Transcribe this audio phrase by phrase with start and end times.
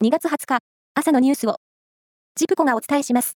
[0.00, 0.58] 2月20日、
[0.94, 1.56] 朝のニュースを、
[2.36, 3.36] ジプコがお伝えします。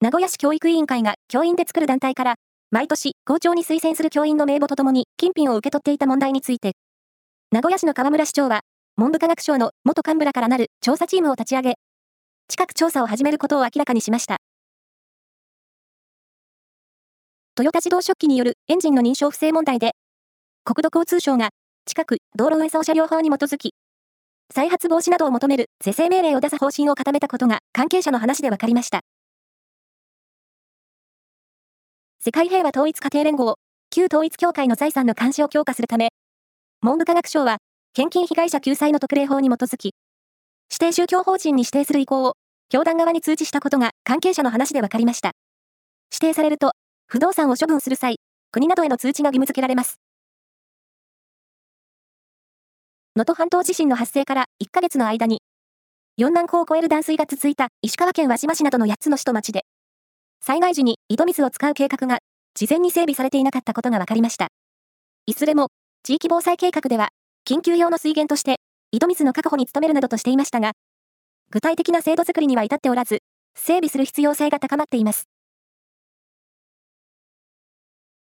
[0.00, 2.34] 名古屋市教育委員会が教員で作る団体から、
[2.72, 6.72] 毎年校長に推薦する教員の名簿とともに金品を受け取っていた問題について、
[7.52, 8.62] 名古屋市の河村市長は、
[8.96, 11.74] 文部科学省の元幹部らからなる調査チームを立ち上げ、
[12.48, 14.38] 近く調査を始めることを明らかにしました。
[17.54, 19.92] トヨタ自動食器によるエンジンの認証不正問題で、
[20.64, 21.50] 国土交通省が
[21.84, 23.70] 近く道路運送車両法に基づき、
[24.54, 29.00] 再発防止などを求める是正命令を出す方針を固めたことが関係者の話で分かりました。
[32.20, 33.56] 世界平和統一家庭連合、
[33.90, 36.08] 旧統一協会の財産の監視を強化するため、
[36.80, 37.58] 文部科学省は、
[37.94, 39.92] 献金被害者救済の特例法に基づき、
[40.72, 42.34] 指定宗教法人に指定する意向を、
[42.68, 45.32] 教団側に通知したことが関係者の話で分かりました。
[46.12, 46.72] 指定されると、
[47.06, 48.16] 不動産を処分する際、
[48.50, 49.98] 国などへの通知が義務付けられます。
[53.16, 55.40] 能登半島地震の発生から1ヶ月の間に、
[56.20, 59.62] 4万戸を超える断水が続いた石川県輪島市などの8つの市と町で、
[60.42, 62.18] 災害時に井戸水を使う計画が
[62.54, 64.48] 事前に整備されていなかったことが分かりました。
[65.24, 65.68] いずれも、
[66.02, 67.08] 地域防災計画では、
[67.48, 68.56] 緊急用の水源として、
[68.92, 70.72] 井戸水の確保に努めるなどとしていましたが、
[71.50, 73.20] 具体的な制度づくりには至っておらず、
[73.56, 75.26] 整備する必要性が高まっています。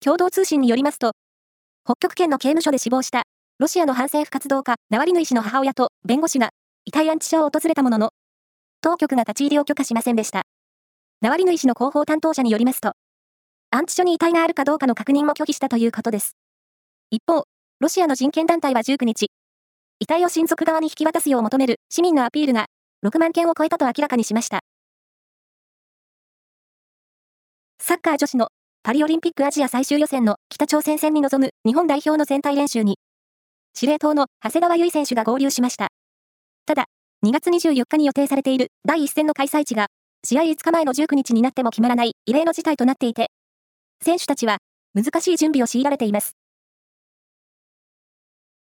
[0.00, 1.12] 共同通信によりますと、
[1.84, 3.22] 北極圏の刑務所で死亡した
[3.60, 6.50] ロシアの反政府活動家、ナワリヌイ氏の母親と弁護士が
[6.86, 8.10] 遺体安置所を訪れたものの、
[8.80, 10.42] 当局が立ち入りを許可しませんでした。
[11.20, 12.94] ナワリヌイ氏の広報担当者によりますと、
[13.70, 16.36] 安置所に遺体があるかどうかの確認も拒否したということです。
[17.10, 17.44] 一方、
[17.78, 19.28] ロシアの人権団体は19日、
[20.00, 22.66] 遺体を親族側に引き渡すよう求める市民のアピールが
[23.06, 24.62] 6万件を超えたと明らかにしました。
[27.80, 28.48] サッカー女子の
[28.82, 32.98] パリオリンピックアジア最終予選の北朝鮮戦に臨む日本代表の全体練習に
[33.76, 35.88] 司令塔の長谷川唯選手が合流しました。
[36.64, 36.86] ただ、
[37.26, 39.88] 2月24日に予定されている第1戦の開催地が、
[40.22, 43.32] 試合5日前の19日になっても決まらない異例の事態となっていて、
[44.00, 44.58] 選手たちは
[44.94, 46.36] 難しい準備を強いられています。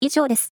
[0.00, 0.53] 以上です。